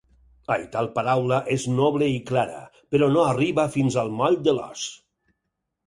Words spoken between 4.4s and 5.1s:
de l'os.